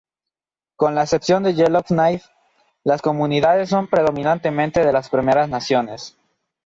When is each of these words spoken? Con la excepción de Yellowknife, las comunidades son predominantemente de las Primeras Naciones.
Con 0.77 0.95
la 0.95 1.03
excepción 1.03 1.43
de 1.43 1.53
Yellowknife, 1.53 2.25
las 2.83 3.03
comunidades 3.03 3.69
son 3.69 3.85
predominantemente 3.85 4.83
de 4.83 4.91
las 4.91 5.09
Primeras 5.11 5.47
Naciones. 5.47 6.17